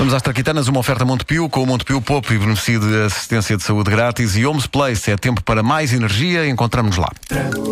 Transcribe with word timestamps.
Vamos 0.00 0.14
às 0.14 0.22
Traquitanas, 0.22 0.66
uma 0.66 0.80
oferta 0.80 1.04
Montepio, 1.04 1.46
com 1.50 1.62
o 1.62 1.66
Montepio 1.66 2.00
Pop 2.00 2.32
e 2.32 2.38
beneficio 2.38 2.80
de 2.80 3.02
assistência 3.02 3.54
de 3.54 3.62
saúde 3.62 3.90
grátis 3.90 4.34
e 4.34 4.46
Homes 4.46 4.66
Place. 4.66 5.10
É 5.10 5.16
tempo 5.18 5.42
para 5.42 5.62
mais 5.62 5.92
energia, 5.92 6.48
encontramos 6.48 6.96
lá. 6.96 7.10
O 7.54 7.70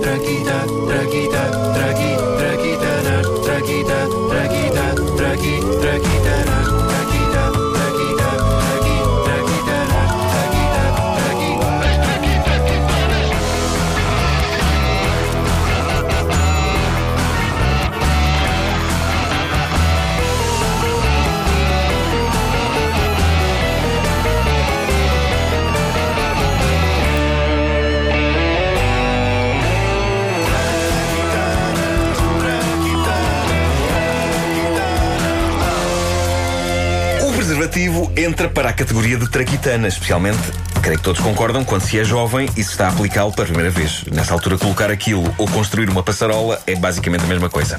preservativo 37.79 38.11
entra 38.17 38.49
para 38.53 38.71
a 38.71 38.73
categoria 38.73 39.17
de 39.17 39.29
traquitana, 39.29 39.87
especialmente, 39.87 40.39
creio 40.81 40.99
que 40.99 41.05
todos 41.05 41.21
concordam, 41.21 41.65
quando 41.65 41.83
se 41.83 41.99
é 41.99 42.05
jovem 42.05 42.49
e 42.57 42.63
se 42.63 42.71
está 42.71 42.87
a 42.87 42.91
aplicá-lo 42.91 43.33
pela 43.33 43.47
primeira 43.47 43.71
vez. 43.71 44.05
Nessa 44.13 44.33
altura, 44.33 44.59
colocar 44.59 44.91
aquilo 44.91 45.35
ou 45.39 45.47
construir 45.49 45.89
uma 45.89 46.03
passarola 46.03 46.61
é 46.67 46.75
basicamente 46.75 47.25
a 47.25 47.27
mesma 47.27 47.49
coisa. 47.49 47.79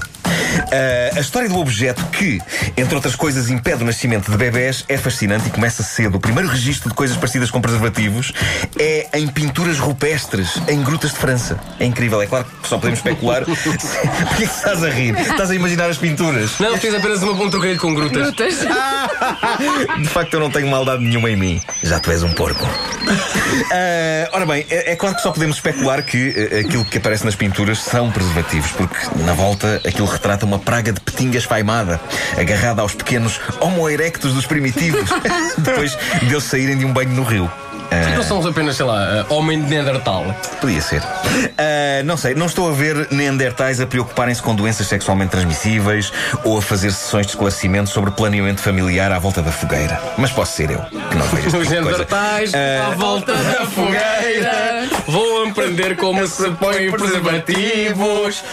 Ah, 0.71 1.17
a 1.17 1.19
história 1.19 1.49
do 1.49 1.57
objeto 1.57 2.03
que, 2.07 2.39
entre 2.75 2.95
outras 2.95 3.15
coisas, 3.15 3.49
impede 3.49 3.83
o 3.83 3.85
nascimento 3.85 4.31
de 4.31 4.37
bebés 4.37 4.83
é 4.87 4.97
fascinante 4.97 5.47
e 5.47 5.51
começa 5.51 5.83
cedo. 5.83 6.15
O 6.15 6.19
primeiro 6.19 6.49
registro 6.49 6.89
de 6.89 6.95
coisas 6.95 7.15
parecidas 7.17 7.51
com 7.51 7.61
preservativos 7.61 8.33
é 8.77 9.07
em 9.13 9.27
pinturas 9.27 9.79
rupestres 9.79 10.59
em 10.67 10.81
grutas 10.81 11.11
de 11.11 11.17
França. 11.17 11.59
É 11.79 11.85
incrível, 11.85 12.21
é 12.21 12.27
claro 12.27 12.45
que 12.61 12.67
só 12.67 12.77
podemos 12.77 12.99
especular. 12.99 13.43
Porquê 13.45 14.37
que 14.37 14.43
estás 14.43 14.83
a 14.83 14.89
rir? 14.89 15.17
Estás 15.19 15.51
a 15.51 15.55
imaginar 15.55 15.89
as 15.89 15.97
pinturas? 15.97 16.57
Não, 16.59 16.77
fiz 16.77 16.93
apenas 16.93 17.21
uma, 17.21 17.33
um 17.33 17.49
trocadilho 17.49 17.79
com 17.79 17.93
grutas. 17.93 18.23
Grutas. 18.23 18.59
De 19.99 20.07
facto, 20.07 20.33
eu 20.33 20.39
não 20.39 20.49
tenho 20.49 20.67
maldade 20.67 21.03
nenhuma 21.03 21.29
em 21.29 21.35
mim. 21.35 21.61
Já 21.83 21.99
tu 21.99 22.11
és 22.11 22.23
um 22.23 22.31
porco. 22.31 22.67
Ah, 23.71 24.29
ora 24.33 24.45
bem, 24.45 24.65
é, 24.69 24.91
é 24.91 24.95
claro 24.95 25.15
que 25.15 25.21
só 25.21 25.31
podemos 25.31 25.57
especular 25.57 26.03
que 26.03 26.33
eh, 26.35 26.59
aquilo 26.59 26.85
que 26.85 26.97
aparece 26.97 27.25
nas 27.25 27.35
pinturas 27.35 27.79
são 27.79 28.11
preservativos, 28.11 28.71
porque 28.71 28.97
na 29.23 29.33
volta 29.33 29.81
aquilo 29.85 30.07
retrata 30.07 30.45
uma 30.45 30.59
praga 30.59 30.91
de 30.91 30.99
petinga 30.99 31.37
esfaimada, 31.37 31.99
agarrada 32.37 32.81
aos 32.81 32.93
pequenos 32.93 33.39
homo 33.59 33.89
erectus 33.89 34.33
dos 34.33 34.45
primitivos, 34.45 35.09
depois 35.57 35.97
deles 36.21 36.43
saírem 36.43 36.77
de 36.77 36.85
um 36.85 36.93
banho 36.93 37.11
no 37.11 37.23
rio. 37.23 37.49
Ah, 37.91 38.15
Não 38.15 38.23
são 38.23 38.45
apenas, 38.47 38.75
sei 38.75 38.85
lá, 38.85 39.25
uh, 39.29 39.33
homem 39.33 39.61
de 39.61 39.69
Neandertal. 39.69 40.25
Podia 40.61 40.81
ser. 40.81 41.01
Ah, 41.57 42.03
não 42.05 42.15
sei, 42.17 42.33
não 42.35 42.45
estou 42.45 42.69
a 42.69 42.73
ver 42.73 43.07
neandertais 43.11 43.81
a 43.81 43.87
preocuparem-se 43.87 44.41
com 44.41 44.53
doenças 44.55 44.87
sexualmente 44.87 45.31
transmissíveis 45.31 46.11
ou 46.43 46.57
a 46.57 46.61
fazer 46.61 46.91
sessões 46.91 47.25
de 47.25 47.31
esclarecimento 47.33 47.89
sobre 47.89 48.11
planeamento 48.11 48.61
familiar 48.61 49.11
à 49.11 49.19
volta 49.19 49.41
da 49.41 49.51
fogueira. 49.51 49.99
Mas 50.17 50.31
posso 50.31 50.53
ser 50.53 50.69
eu, 50.71 50.79
que 50.81 51.15
não 51.17 51.25
vejo 51.27 51.47
Os 51.57 51.67
tipo. 51.67 51.81
Neandertais, 51.81 52.51
Ah, 52.53 52.87
à 52.87 52.89
volta 52.95 53.33
da 53.33 53.65
fogueira, 53.65 54.87
vou 55.07 55.28
aprender 55.49 55.95
como 55.95 56.25
se 56.27 56.49
põe 56.51 56.89
preservativos. 56.91 58.43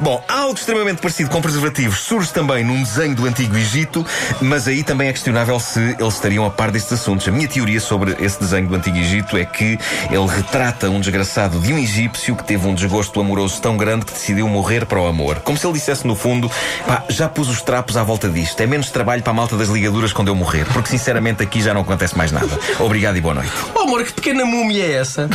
Bom, 0.00 0.22
algo 0.28 0.54
extremamente 0.54 1.00
parecido 1.00 1.30
com 1.30 1.40
preservativos 1.40 2.00
surge 2.00 2.32
também 2.32 2.64
num 2.64 2.82
desenho 2.82 3.14
do 3.14 3.26
Antigo 3.26 3.56
Egito, 3.56 4.06
mas 4.40 4.68
aí 4.68 4.82
também 4.82 5.08
é 5.08 5.12
questionável 5.12 5.58
se 5.58 5.80
eles 5.98 6.14
estariam 6.14 6.44
a 6.44 6.50
par 6.50 6.70
destes 6.70 6.94
assuntos. 6.94 7.26
A 7.28 7.30
minha 7.30 7.48
teoria 7.48 7.80
sobre 7.80 8.16
esse 8.20 8.38
desenho 8.40 8.68
do 8.68 8.74
Antigo 8.74 8.96
Egito 8.96 9.36
é 9.36 9.44
que 9.44 9.78
ele 10.10 10.26
retrata 10.26 10.88
um 10.88 11.00
desgraçado 11.00 11.58
de 11.60 11.72
um 11.72 11.78
egípcio 11.78 12.36
que 12.36 12.44
teve 12.44 12.66
um 12.66 12.74
desgosto 12.74 13.20
amoroso 13.20 13.60
tão 13.60 13.76
grande 13.76 14.04
que 14.06 14.12
decidiu 14.12 14.48
morrer 14.48 14.86
para 14.86 15.00
o 15.00 15.06
amor. 15.06 15.40
Como 15.40 15.56
se 15.56 15.66
ele 15.66 15.74
dissesse, 15.74 16.06
no 16.06 16.14
fundo, 16.14 16.50
pá, 16.86 17.04
já 17.08 17.28
pus 17.28 17.48
os 17.48 17.62
trapos 17.62 17.96
à 17.96 18.02
volta 18.02 18.28
disto. 18.28 18.60
É 18.60 18.66
menos 18.66 18.90
trabalho 18.90 19.22
para 19.22 19.32
a 19.32 19.34
malta 19.34 19.56
das 19.56 19.68
ligaduras 19.68 20.12
quando 20.12 20.28
eu 20.28 20.34
morrer, 20.34 20.66
porque 20.72 20.88
sinceramente 20.88 21.42
aqui 21.42 21.60
já 21.60 21.74
não 21.74 21.82
acontece 21.82 22.16
mais 22.16 22.32
nada. 22.32 22.58
Obrigado 22.80 23.16
e 23.16 23.20
boa 23.20 23.34
noite. 23.34 23.52
Oh 23.74 23.80
amor, 23.80 24.04
que 24.04 24.12
pequena 24.12 24.44
múmia 24.44 24.84
é 24.84 24.92
essa? 24.92 25.28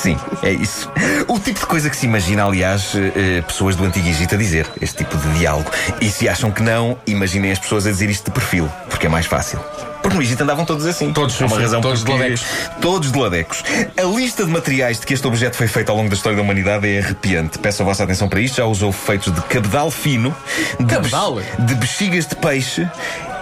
Sim, 0.00 0.16
é 0.42 0.52
isso. 0.52 0.90
O 1.26 1.38
tipo 1.40 1.58
de 1.60 1.66
coisa 1.66 1.90
que 1.90 1.96
se 1.96 2.06
imagina, 2.06 2.44
aliás, 2.44 2.92
eh, 2.94 3.38
eh, 3.38 3.42
pessoas 3.42 3.74
do 3.74 3.84
Antigo 3.84 4.06
Egito 4.08 4.34
a 4.34 4.38
dizer, 4.38 4.66
este 4.80 4.98
tipo 4.98 5.16
de 5.16 5.28
diálogo. 5.38 5.68
E 6.00 6.08
se 6.08 6.28
acham 6.28 6.50
que 6.52 6.62
não, 6.62 6.96
imaginem 7.06 7.50
as 7.50 7.58
pessoas 7.58 7.84
a 7.86 7.90
dizer 7.90 8.08
isto 8.08 8.26
de 8.26 8.30
perfil, 8.30 8.70
porque 8.88 9.06
é 9.06 9.08
mais 9.08 9.26
fácil. 9.26 9.58
Porque 10.00 10.16
no 10.16 10.22
Egito 10.22 10.42
andavam 10.44 10.64
todos 10.64 10.86
assim. 10.86 11.12
Todos, 11.12 11.40
Há 11.42 11.46
uma 11.46 11.56
sim, 11.56 11.62
razão 11.62 11.80
todos 11.80 12.04
de 12.04 12.10
ladecos. 12.10 12.44
Todos 12.80 13.10
de 13.12 13.18
ladecos. 13.18 13.64
A 13.96 14.02
lista 14.04 14.44
de 14.44 14.50
materiais 14.50 15.00
de 15.00 15.04
que 15.06 15.12
este 15.12 15.26
objeto 15.26 15.56
foi 15.56 15.66
feito 15.66 15.90
ao 15.90 15.96
longo 15.96 16.08
da 16.08 16.14
história 16.14 16.36
da 16.36 16.42
humanidade 16.42 16.88
é 16.88 17.00
arrepiante. 17.00 17.58
Peço 17.58 17.82
a 17.82 17.84
vossa 17.84 18.04
atenção 18.04 18.28
para 18.28 18.40
isto. 18.40 18.56
Já 18.56 18.64
usou 18.64 18.92
feitos 18.92 19.34
de 19.34 19.40
cabedal 19.42 19.90
fino, 19.90 20.34
de, 20.78 20.86
Cabedal? 20.86 21.34
bex- 21.34 21.48
de 21.66 21.74
bexigas 21.74 22.26
de 22.26 22.36
peixe 22.36 22.88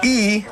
e 0.02 0.44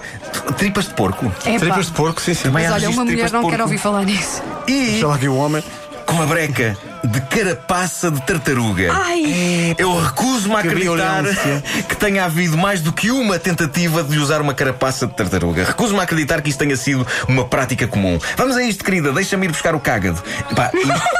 tripas 0.58 0.84
de 0.88 0.94
porco. 0.94 1.24
Epá. 1.46 1.58
Tripas 1.58 1.86
de 1.86 1.92
porco, 1.92 2.20
sim, 2.20 2.34
sim. 2.34 2.50
Mas 2.50 2.70
olha, 2.70 2.90
uma 2.90 3.04
mulher 3.04 3.32
não 3.32 3.48
quer 3.48 3.60
ouvir 3.62 3.78
falar 3.78 4.04
nisso. 4.04 4.42
E 4.68 4.90
Deixa 4.92 5.06
lá 5.06 5.14
aqui 5.16 5.26
o 5.28 5.36
homem. 5.36 5.64
Com 6.14 6.22
a 6.22 6.26
breca 6.26 6.76
de 7.02 7.20
carapaça 7.22 8.08
de 8.08 8.20
tartaruga. 8.22 8.92
Ai! 8.92 9.74
Eu 9.76 10.00
recuso-me 10.00 10.54
a 10.54 10.62
Que 10.62 10.68
acreditar 10.68 11.22
violência. 11.22 11.62
que 11.88 11.96
tenha 11.96 12.24
havido 12.24 12.56
mais 12.56 12.80
do 12.80 12.92
que 12.92 13.10
uma 13.10 13.36
tentativa 13.36 14.02
de 14.04 14.16
usar 14.18 14.40
uma 14.40 14.54
carapaça 14.54 15.08
de 15.08 15.14
tartaruga. 15.14 15.64
Recuso-me 15.64 15.98
a 15.98 16.04
acreditar 16.04 16.40
que 16.40 16.50
isto 16.50 16.58
tenha 16.60 16.76
sido 16.76 17.04
uma 17.28 17.44
prática 17.46 17.88
comum. 17.88 18.16
Vamos 18.36 18.56
a 18.56 18.62
isto, 18.62 18.84
querida, 18.84 19.12
deixa-me 19.12 19.46
ir 19.46 19.48
buscar 19.50 19.74
o 19.74 19.80
cágado. 19.80 20.22
Pá, 20.54 20.70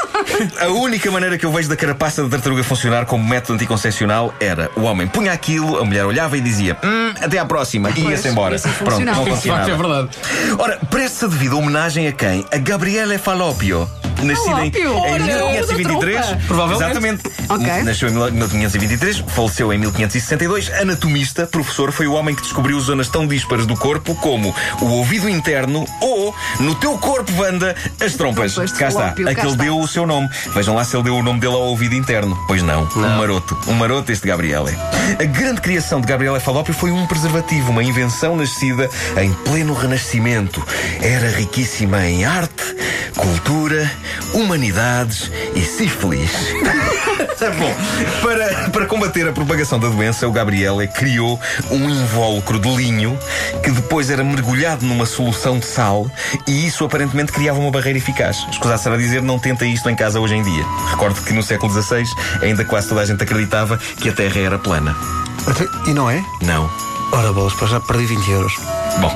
a 0.63 0.69
única 0.69 1.11
maneira 1.11 1.37
que 1.37 1.45
eu 1.45 1.51
vejo 1.51 1.69
da 1.69 1.77
carapaça 1.77 2.23
de 2.23 2.31
tartaruga 2.31 2.63
funcionar 2.63 3.05
como 3.05 3.27
método 3.29 3.55
anticoncepcional 3.55 4.33
era 4.39 4.71
o 4.77 4.83
homem 4.83 5.09
punha 5.09 5.33
aquilo, 5.33 5.79
a 5.79 5.85
mulher 5.85 6.07
olhava 6.07 6.37
e 6.37 6.41
dizia 6.41 6.77
hum, 6.85 7.13
até 7.21 7.39
à 7.39 7.45
próxima 7.45 7.91
e 7.91 8.01
ia-se 8.01 8.29
embora. 8.29 8.55
assim 8.55 8.71
Pronto, 8.71 9.01
não 9.05 9.27
funcionava. 9.27 9.71
é 9.71 9.77
verdade. 9.77 10.09
Ora, 10.57 10.79
presta 10.89 11.27
devido 11.27 11.59
homenagem 11.59 12.07
a 12.07 12.13
quem? 12.13 12.47
A 12.53 12.59
Gabriele 12.59 13.19
Falópio. 13.19 13.91
Nascida 14.23 14.65
em, 14.65 14.69
em 14.69 14.87
Olha, 14.87 15.25
1523. 15.25 16.17
outra 16.17 16.23
trompa. 16.23 16.47
Provavelmente. 16.47 16.85
Exatamente. 16.85 17.23
Ok. 17.49 17.83
Nasceu 17.83 18.09
em 18.09 18.13
1523, 18.33 19.25
faleceu 19.29 19.73
em 19.73 19.79
1562. 19.79 20.71
Anatomista, 20.81 21.47
professor, 21.47 21.93
foi 21.93 22.07
o 22.07 22.13
homem 22.13 22.35
que 22.35 22.43
descobriu 22.43 22.81
zonas 22.81 23.09
tão 23.09 23.27
díspares 23.27 23.67
do 23.67 23.77
corpo 23.77 24.15
como 24.17 24.55
o 24.81 24.87
ouvido 24.87 25.29
interno 25.29 25.85
ou, 26.01 26.35
no 26.61 26.75
teu 26.75 26.97
corpo, 26.99 27.31
Wanda, 27.37 27.75
as 28.01 28.15
trompas. 28.15 28.55
Trompas 28.55 28.73
cá 28.73 28.89
está. 28.89 29.09
Aquele 29.09 29.57
deu 29.57 29.79
o 29.79 29.87
seu 29.87 30.07
nome. 30.07 30.29
Vejam 30.55 30.75
lá 30.75 30.85
se 30.85 30.97
ele 30.97 31.05
deu 31.05 31.17
o 31.17 31.23
nome 31.23 31.41
dele 31.41 31.55
ao 31.55 31.63
ouvido 31.63 31.95
interno. 31.95 32.39
Pois 32.47 32.63
não. 32.63 32.89
Um 32.97 33.17
maroto. 33.19 33.59
Um 33.67 33.75
maroto 33.75 34.11
este 34.13 34.27
Gabriele. 34.27 34.77
A 35.21 35.25
grande 35.25 35.61
criação 35.61 36.01
de 36.01 36.07
Gabriele 36.07 36.41
Falópio 36.41 36.73
foi 36.73 36.91
um 36.91 37.07
preservativo, 37.07 37.71
uma 37.71 37.83
invenção 37.83 38.37
nascida 38.37 38.89
em 39.21 39.33
pleno 39.45 39.75
renascimento. 39.75 40.63
Era 41.01 41.29
riquíssima 41.31 42.07
em 42.07 42.25
arte, 42.25 42.77
cultura, 43.17 43.91
humanidades 44.33 45.31
e 45.55 45.61
sífilis. 45.63 46.31
Bom, 47.59 47.75
para, 48.23 48.71
para 48.71 48.87
combater 48.87 49.29
a 49.29 49.33
propagação 49.33 49.79
da 49.79 49.89
doença, 49.89 50.27
o 50.27 50.33
Gabriele 50.33 50.89
criou 50.89 51.39
um 51.71 51.91
invólucro 51.91 52.59
de 52.59 52.69
linho 52.75 53.19
que 53.63 53.71
depois 53.71 54.09
era 54.09 54.25
mergulhado 54.25 54.87
numa 54.87 55.05
solução 55.05 55.59
de 55.59 55.67
sal 55.67 56.11
e 56.47 56.67
isso 56.67 56.85
aparentemente 56.85 57.33
criava 57.33 57.59
uma 57.59 57.71
barreira 57.71 57.99
eficaz. 57.99 58.47
Escusar 58.51 58.79
será 58.79 58.97
dizer, 58.97 59.23
não 59.23 59.39
tenta 59.39 59.67
isto 59.67 59.89
em 59.91 59.97
casa 59.97 60.21
hoje 60.21 60.35
em 60.35 60.43
dia. 60.43 60.65
Recordo 60.91 61.21
que 61.23 61.33
no 61.33 61.43
século 61.43 61.73
XVI 61.73 62.05
ainda 62.41 62.65
quase 62.65 62.89
toda 62.89 63.03
a 63.03 63.05
gente 63.05 63.23
acreditava 63.23 63.79
que 63.79 64.09
a 64.09 64.13
Terra 64.13 64.41
era 64.41 64.59
plana. 64.59 64.97
E 65.87 65.93
não 65.93 66.09
é? 66.09 66.25
Não. 66.43 66.71
Ora, 67.13 67.33
bolas, 67.33 67.53
já 67.53 67.81
perdi 67.81 68.07
20 68.07 68.31
euros. 68.31 68.74
Bom, 69.01 69.11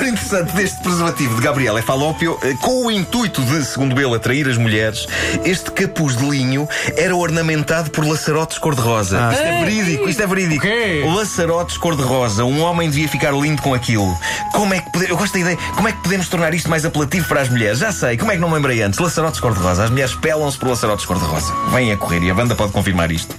menor 0.00 0.06
interessante 0.06 0.52
deste 0.54 0.80
preservativo 0.82 1.34
de 1.36 1.42
Gabriela 1.42 1.82
Falópio, 1.82 2.38
eh, 2.42 2.54
com 2.60 2.86
o 2.86 2.90
intuito 2.90 3.42
de, 3.42 3.64
segundo 3.64 4.00
ele, 4.00 4.14
atrair 4.14 4.48
as 4.48 4.56
mulheres, 4.56 5.06
este 5.44 5.70
capuz 5.72 6.16
de 6.16 6.24
linho 6.24 6.68
era 6.96 7.14
ornamentado 7.14 7.90
por 7.90 8.06
laçarotes 8.06 8.58
cor-de-rosa. 8.58 9.30
isto 9.32 9.42
é 9.42 9.64
verídico, 9.64 10.08
isto 10.08 10.22
é 10.22 10.26
verídico. 10.26 10.62
quê? 10.62 11.04
Laçarotes 11.14 11.76
cor-de-rosa. 11.76 12.44
Um 12.44 12.62
homem 12.62 12.88
devia 12.88 13.08
ficar 13.08 13.32
lindo 13.32 13.60
com 13.60 13.74
aquilo. 13.74 14.16
Como 14.52 14.72
é 14.72 14.80
que 14.80 14.90
pode... 14.92 15.10
Eu 15.10 15.16
gosto 15.16 15.32
da 15.34 15.40
ideia. 15.40 15.58
Como 15.74 15.88
é 15.88 15.92
que 15.92 16.02
podemos 16.02 16.28
tornar 16.28 16.54
isto 16.54 16.70
mais 16.70 16.84
apelativo 16.84 17.26
para 17.28 17.40
as 17.42 17.48
mulheres? 17.48 17.78
Já 17.78 17.92
sei. 17.92 18.16
Como 18.16 18.30
é 18.30 18.36
que 18.36 18.40
não 18.40 18.48
me 18.48 18.54
lembrei 18.54 18.80
antes? 18.82 18.98
Laçarotes 18.98 19.40
cor-de-rosa. 19.40 19.84
As 19.84 19.90
mulheres 19.90 20.14
pelam-se 20.14 20.56
por 20.56 20.68
laçarotes 20.68 21.04
cor-de-rosa. 21.04 21.52
Vêm 21.72 21.92
a 21.92 21.96
correr 21.96 22.22
e 22.22 22.30
a 22.30 22.34
banda 22.34 22.54
pode 22.54 22.72
confirmar 22.72 23.10
isto. 23.10 23.34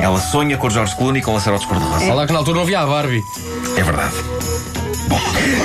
Ela 0.00 0.18
sonha 0.18 0.56
com 0.56 0.66
o 0.66 0.70
George 0.70 0.94
Clooney 0.96 1.20
com 1.20 1.34
laçarotes 1.34 1.66
cor-de-rosa. 1.66 2.04
Olha 2.04 2.14
lá 2.14 2.26
que 2.26 2.32
na 2.32 2.38
altura 2.38 2.56
não 2.56 2.62
havia 2.62 2.80
a 2.80 2.86
Barbie. 2.86 3.20
É 3.76 3.82
verdade. 3.82 4.39
Bom, 5.20 5.20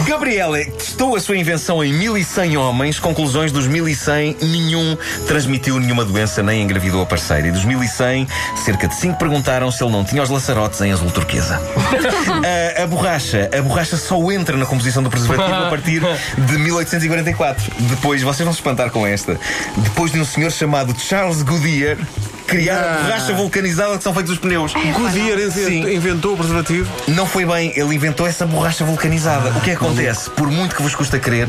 Gabriele 0.07 0.65
testou 0.71 1.15
a 1.15 1.19
sua 1.19 1.37
invenção 1.37 1.83
em 1.83 1.93
1100 1.93 2.57
homens. 2.57 2.99
Conclusões 2.99 3.51
dos 3.51 3.67
1100, 3.67 4.37
nenhum 4.41 4.97
transmitiu 5.27 5.79
nenhuma 5.79 6.03
doença 6.03 6.41
nem 6.41 6.63
engravidou 6.63 7.03
a 7.03 7.05
parceira. 7.05 7.47
E 7.47 7.51
dos 7.51 7.63
1100, 7.63 8.27
cerca 8.55 8.87
de 8.87 8.95
5 8.95 9.19
perguntaram 9.19 9.69
se 9.69 9.83
ele 9.83 9.91
não 9.91 10.03
tinha 10.03 10.23
os 10.23 10.31
laçarotes 10.31 10.81
em 10.81 10.91
azul 10.91 11.11
turquesa. 11.11 11.61
a, 12.79 12.83
a 12.83 12.87
borracha, 12.87 13.47
a 13.55 13.61
borracha 13.61 13.97
só 13.97 14.15
entra 14.31 14.57
na 14.57 14.65
composição 14.65 15.03
do 15.03 15.11
preservativo 15.11 15.55
a 15.55 15.69
partir 15.69 16.01
de 16.37 16.57
1844. 16.57 17.71
Depois, 17.81 18.23
vocês 18.23 18.43
vão 18.43 18.53
se 18.53 18.59
espantar 18.59 18.89
com 18.89 19.05
esta. 19.05 19.39
Depois 19.77 20.11
de 20.11 20.19
um 20.19 20.25
senhor 20.25 20.51
chamado 20.51 20.99
Charles 20.99 21.43
Goodyear 21.43 21.97
criar 22.45 22.79
a 22.79 23.03
borracha 23.03 23.33
vulcanizada 23.33 23.97
que 23.97 24.03
são 24.03 24.13
feitos 24.13 24.33
os 24.33 24.39
pneus. 24.39 24.73
Goodyear 24.73 25.51
Sim. 25.51 25.93
inventou 25.93 26.33
o 26.33 26.37
preservativo. 26.37 26.91
Não 27.07 27.25
foi 27.25 27.45
bem, 27.45 27.73
ele 27.75 27.95
inventou 27.95 28.27
essa 28.27 28.45
borracha 28.45 28.83
vulcanizada. 28.85 29.49
O 29.49 29.61
que 29.61 29.71
acontece? 29.71 30.29
Por 30.29 30.49
muito 30.49 30.75
que 30.75 30.81
vos 30.81 30.95
custa 30.95 31.19
crer, 31.19 31.47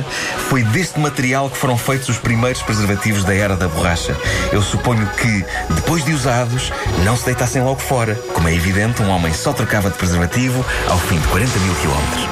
foi 0.49 0.63
deste 0.63 0.99
material 0.99 1.51
que 1.51 1.57
foram 1.57 1.77
feitos 1.77 2.09
os 2.09 2.19
primeiros 2.19 2.63
preservativos 2.63 3.25
da 3.25 3.35
era 3.35 3.57
da 3.57 3.69
borracha. 3.69 4.17
Eu 4.53 4.63
suponho 4.63 5.07
que, 5.17 5.45
depois 5.75 6.05
de 6.05 6.13
usados, 6.13 6.73
não 7.05 7.17
se 7.17 7.25
deitassem 7.25 7.63
logo 7.63 7.81
fora. 7.81 8.15
Como 8.33 8.49
é 8.49 8.55
evidente, 8.55 9.03
um 9.03 9.09
homem 9.11 9.33
só 9.33 9.53
trocava 9.53 9.91
de 9.91 9.97
preservativo 9.97 10.65
ao 10.89 10.99
fim 10.99 11.19
de 11.19 11.27
40 11.29 11.59
mil 11.59 11.75
quilómetros. 11.77 12.27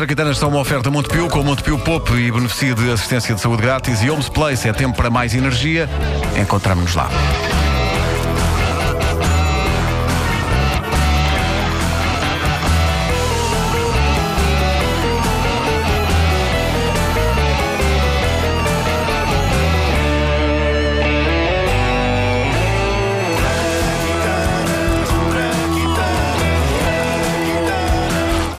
Traquitanas 0.00 0.38
são 0.38 0.48
uma 0.48 0.60
oferta 0.60 0.90
Montepio 0.90 1.28
com 1.28 1.42
Montepio 1.42 1.78
Pop 1.78 2.10
e 2.14 2.32
beneficia 2.32 2.74
de 2.74 2.90
assistência 2.90 3.34
de 3.34 3.40
saúde 3.42 3.60
grátis 3.60 4.02
e 4.02 4.08
Homes 4.08 4.30
Place 4.30 4.66
é 4.66 4.72
tempo 4.72 4.96
para 4.96 5.10
mais 5.10 5.34
energia. 5.34 5.90
Encontramos-nos 6.40 6.94
lá. 6.94 7.10